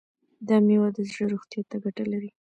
دا 0.47 0.57
میوه 0.67 0.89
د 0.97 0.99
زړه 1.09 1.25
روغتیا 1.31 1.61
ته 1.69 1.75
ګټه 1.83 2.03
لري. 2.11 2.29